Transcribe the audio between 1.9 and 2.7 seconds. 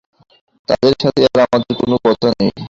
কথা নেই।